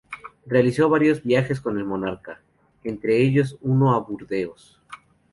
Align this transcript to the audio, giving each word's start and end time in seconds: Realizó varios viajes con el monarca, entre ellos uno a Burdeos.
Realizó 0.47 0.89
varios 0.89 1.21
viajes 1.21 1.61
con 1.61 1.77
el 1.77 1.85
monarca, 1.85 2.41
entre 2.83 3.21
ellos 3.21 3.59
uno 3.61 3.93
a 3.93 3.99
Burdeos. 3.99 4.81